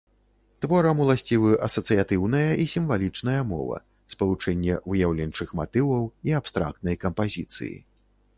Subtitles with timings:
[0.63, 3.77] Творам уласцівы асацыятыўная і сімвалічная мова,
[4.15, 7.73] спалучэнне выяўленчых матываў і абстрактнай кампазіцыі.